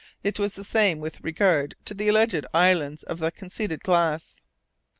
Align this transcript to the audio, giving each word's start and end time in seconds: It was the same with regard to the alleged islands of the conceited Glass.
It 0.23 0.39
was 0.39 0.55
the 0.55 0.63
same 0.63 0.99
with 0.99 1.21
regard 1.21 1.75
to 1.85 1.93
the 1.93 2.07
alleged 2.07 2.43
islands 2.55 3.03
of 3.03 3.19
the 3.19 3.29
conceited 3.31 3.81
Glass. 3.81 4.41